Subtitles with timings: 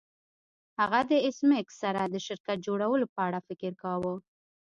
[0.79, 4.13] هغه د ایس میکس سره د شرکت جوړولو په اړه فکر کاوه